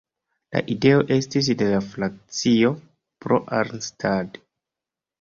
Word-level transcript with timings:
La 0.55 0.63
ideo 0.75 1.03
estis 1.17 1.51
de 1.61 1.69
la 1.75 1.83
frakcio 1.91 2.75
"Pro 3.23 3.41
Arnstadt". 3.63 4.47